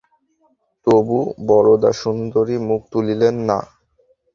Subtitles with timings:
[0.87, 3.59] তবু বরদাসুন্দরী মুখ তুলিলেন না।